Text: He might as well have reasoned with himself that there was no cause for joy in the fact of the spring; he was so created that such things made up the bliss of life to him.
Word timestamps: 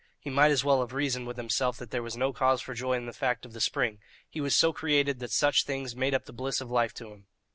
He 0.19 0.31
might 0.31 0.49
as 0.49 0.63
well 0.63 0.79
have 0.79 0.93
reasoned 0.93 1.27
with 1.27 1.37
himself 1.37 1.77
that 1.77 1.91
there 1.91 2.01
was 2.01 2.17
no 2.17 2.33
cause 2.33 2.59
for 2.59 2.73
joy 2.73 2.93
in 2.93 3.05
the 3.05 3.13
fact 3.13 3.45
of 3.45 3.53
the 3.53 3.61
spring; 3.61 3.99
he 4.27 4.41
was 4.41 4.55
so 4.55 4.73
created 4.73 5.19
that 5.19 5.29
such 5.29 5.63
things 5.63 5.95
made 5.95 6.15
up 6.15 6.25
the 6.25 6.33
bliss 6.33 6.59
of 6.59 6.71
life 6.71 6.95
to 6.95 7.09
him. 7.11 7.27